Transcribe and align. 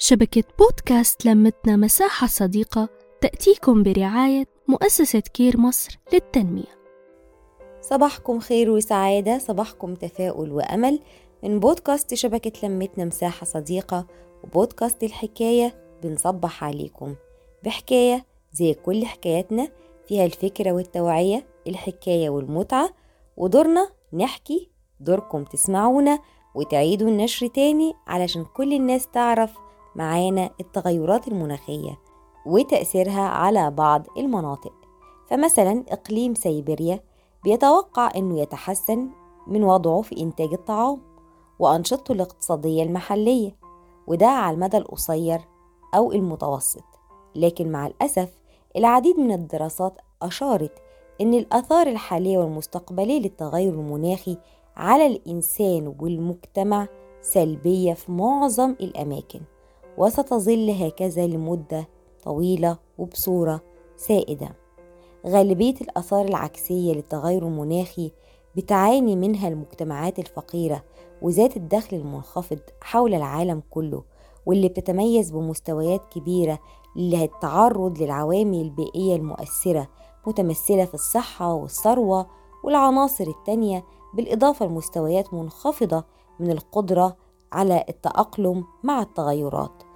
شبكة 0.00 0.44
بودكاست 0.58 1.26
لمتنا 1.26 1.76
مساحة 1.76 2.26
صديقة 2.26 2.88
تأتيكم 3.20 3.82
برعاية 3.82 4.44
مؤسسة 4.68 5.20
كير 5.20 5.60
مصر 5.60 5.98
للتنمية. 6.12 6.78
صباحكم 7.80 8.40
خير 8.40 8.70
وسعادة 8.70 9.38
صباحكم 9.38 9.94
تفاؤل 9.94 10.52
وأمل 10.52 11.00
من 11.42 11.60
بودكاست 11.60 12.14
شبكة 12.14 12.68
لمتنا 12.68 13.04
مساحة 13.04 13.46
صديقة 13.46 14.06
وبودكاست 14.44 15.02
الحكاية 15.02 15.74
بنصبح 16.02 16.64
عليكم. 16.64 17.14
بحكاية 17.64 18.26
زي 18.52 18.74
كل 18.74 19.06
حكاياتنا 19.06 19.68
فيها 20.06 20.24
الفكرة 20.24 20.72
والتوعية 20.72 21.46
الحكاية 21.66 22.30
والمتعة 22.30 22.90
ودورنا 23.36 23.88
نحكي 24.12 24.70
دوركم 25.00 25.44
تسمعونا 25.44 26.18
وتعيدوا 26.54 27.08
النشر 27.08 27.46
تاني 27.46 27.92
علشان 28.06 28.44
كل 28.44 28.72
الناس 28.72 29.06
تعرف 29.06 29.67
معانا 29.96 30.50
التغيرات 30.60 31.28
المناخية 31.28 31.98
وتأثيرها 32.46 33.28
على 33.28 33.70
بعض 33.70 34.06
المناطق. 34.16 34.72
فمثلا 35.28 35.84
إقليم 35.88 36.34
سيبيريا 36.34 37.00
بيتوقع 37.44 38.10
أنه 38.16 38.40
يتحسن 38.40 39.08
من 39.46 39.64
وضعه 39.64 40.02
في 40.02 40.20
إنتاج 40.20 40.52
الطعام 40.52 41.00
وأنشطته 41.58 42.12
الاقتصادية 42.12 42.82
المحلية 42.82 43.56
وده 44.06 44.26
على 44.26 44.54
المدى 44.54 44.76
القصير 44.76 45.40
أو 45.94 46.12
المتوسط. 46.12 46.84
لكن 47.34 47.72
مع 47.72 47.86
الأسف 47.86 48.42
العديد 48.76 49.20
من 49.20 49.32
الدراسات 49.32 50.00
أشارت 50.22 50.72
أن 51.20 51.34
الآثار 51.34 51.86
الحالية 51.86 52.38
والمستقبلية 52.38 53.20
للتغير 53.20 53.72
المناخي 53.72 54.36
على 54.76 55.06
الإنسان 55.06 55.94
والمجتمع 56.00 56.88
سلبية 57.20 57.94
في 57.94 58.12
معظم 58.12 58.70
الأماكن. 58.70 59.40
وستظل 59.98 60.70
هكذا 60.70 61.26
لمدة 61.26 61.88
طويلة 62.24 62.78
وبصورة 62.98 63.60
سائدة. 63.96 64.48
غالبية 65.26 65.74
الآثار 65.80 66.24
العكسية 66.24 66.92
للتغير 66.92 67.46
المناخي 67.46 68.12
بتعاني 68.56 69.16
منها 69.16 69.48
المجتمعات 69.48 70.18
الفقيرة 70.18 70.84
وذات 71.22 71.56
الدخل 71.56 71.96
المنخفض 71.96 72.58
حول 72.80 73.14
العالم 73.14 73.62
كله 73.70 74.02
واللي 74.46 74.68
بتتميز 74.68 75.30
بمستويات 75.30 76.02
كبيرة 76.10 76.58
للتعرض 76.96 78.02
للعوامل 78.02 78.60
البيئية 78.60 79.16
المؤثرة 79.16 79.88
متمثلة 80.26 80.84
في 80.84 80.94
الصحة 80.94 81.54
والثروة 81.54 82.26
والعناصر 82.64 83.26
التانية 83.26 83.84
بالإضافة 84.14 84.66
لمستويات 84.66 85.34
منخفضة 85.34 86.04
من 86.40 86.50
القدرة 86.50 87.16
على 87.52 87.84
التأقلم 87.88 88.64
مع 88.82 89.02
التغيرات. 89.02 89.87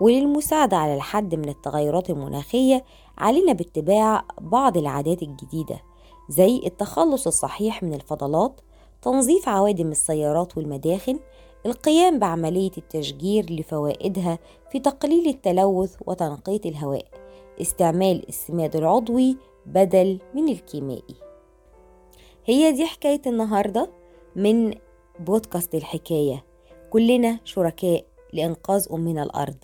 وللمساعدة 0.00 0.76
على 0.76 0.94
الحد 0.94 1.34
من 1.34 1.48
التغيرات 1.48 2.10
المناخية 2.10 2.84
علينا 3.18 3.52
باتباع 3.52 4.24
بعض 4.40 4.76
العادات 4.76 5.22
الجديدة 5.22 5.82
زي 6.28 6.60
التخلص 6.66 7.26
الصحيح 7.26 7.82
من 7.82 7.94
الفضلات 7.94 8.60
تنظيف 9.02 9.48
عوادم 9.48 9.90
السيارات 9.90 10.56
والمداخن 10.56 11.18
القيام 11.66 12.18
بعملية 12.18 12.70
التشجير 12.78 13.52
لفوائدها 13.52 14.38
في 14.72 14.78
تقليل 14.80 15.28
التلوث 15.28 15.96
وتنقية 16.06 16.60
الهواء 16.64 17.04
استعمال 17.60 18.28
السماد 18.28 18.76
العضوي 18.76 19.36
بدل 19.66 20.18
من 20.34 20.48
الكيميائي 20.48 21.14
هي 22.44 22.72
دي 22.72 22.86
حكاية 22.86 23.20
النهاردة 23.26 23.90
من 24.36 24.74
بودكاست 25.20 25.74
الحكاية. 25.74 26.44
كلنا 26.90 27.40
شركاء 27.44 28.04
لإنقاذ 28.32 28.86
أمنا 28.92 29.22
الأرض. 29.22 29.56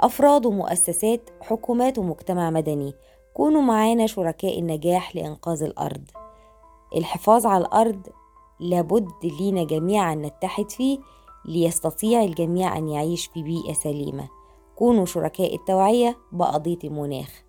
أفراد 0.00 0.46
ومؤسسات 0.46 1.30
حكومات 1.40 1.98
ومجتمع 1.98 2.50
مدني. 2.50 2.94
كونوا 3.34 3.62
معانا 3.62 4.06
شركاء 4.06 4.58
النجاح 4.58 5.16
لإنقاذ 5.16 5.62
الأرض. 5.62 6.04
الحفاظ 6.96 7.46
على 7.46 7.64
الأرض 7.64 8.06
لابد 8.60 9.10
لينا 9.40 9.64
جميعا 9.64 10.14
نتحد 10.14 10.70
فيه 10.70 10.98
ليستطيع 11.44 12.22
الجميع 12.22 12.76
أن 12.76 12.88
يعيش 12.88 13.26
في 13.26 13.42
بيئة 13.42 13.72
سليمة. 13.72 14.28
كونوا 14.76 15.04
شركاء 15.04 15.54
التوعية 15.54 16.16
بقضية 16.32 16.78
المناخ. 16.84 17.44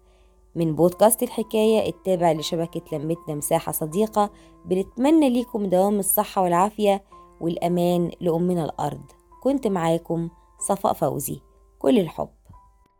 من 0.55 0.75
بودكاست 0.75 1.23
الحكاية 1.23 1.89
التابع 1.89 2.31
لشبكة 2.31 2.97
لمتنا 2.97 3.35
مساحة 3.35 3.71
صديقة 3.71 4.29
بنتمنى 4.65 5.29
ليكم 5.29 5.65
دوام 5.65 5.99
الصحة 5.99 6.41
والعافية 6.43 7.03
والأمان 7.41 8.11
لأمنا 8.21 8.65
الأرض. 8.65 9.03
كنت 9.43 9.67
معاكم 9.67 10.29
صفاء 10.59 10.93
فوزي. 10.93 11.39
كل 11.79 11.99
الحب. 11.99 12.29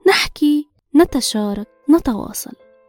نحكي 0.08 0.68
نتشارك 0.96 1.68
نتواصل. 1.90 2.71